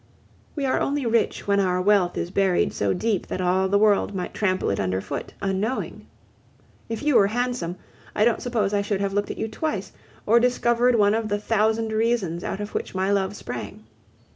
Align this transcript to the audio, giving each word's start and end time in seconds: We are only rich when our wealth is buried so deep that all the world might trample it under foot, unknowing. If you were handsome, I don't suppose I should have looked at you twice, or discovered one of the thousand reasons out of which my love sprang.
We 0.55 0.65
are 0.65 0.79
only 0.79 1.05
rich 1.05 1.45
when 1.47 1.59
our 1.59 1.79
wealth 1.79 2.17
is 2.17 2.31
buried 2.31 2.73
so 2.73 2.91
deep 2.91 3.27
that 3.27 3.39
all 3.39 3.69
the 3.69 3.77
world 3.77 4.15
might 4.15 4.33
trample 4.33 4.71
it 4.71 4.79
under 4.79 4.99
foot, 4.99 5.31
unknowing. 5.43 6.07
If 6.89 7.03
you 7.03 7.15
were 7.15 7.27
handsome, 7.27 7.75
I 8.15 8.25
don't 8.25 8.41
suppose 8.41 8.73
I 8.73 8.81
should 8.81 8.99
have 9.01 9.13
looked 9.13 9.29
at 9.29 9.37
you 9.37 9.47
twice, 9.47 9.91
or 10.25 10.39
discovered 10.39 10.95
one 10.95 11.13
of 11.13 11.27
the 11.29 11.37
thousand 11.37 11.91
reasons 11.93 12.43
out 12.43 12.59
of 12.59 12.73
which 12.73 12.95
my 12.95 13.11
love 13.11 13.35
sprang. 13.35 13.83